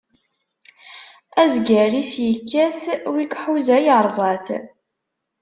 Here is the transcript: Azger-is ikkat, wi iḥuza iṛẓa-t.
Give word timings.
Azger-is 1.41 2.13
ikkat, 2.31 2.81
wi 3.11 3.23
iḥuza 3.25 3.77
iṛẓa-t. 3.95 4.47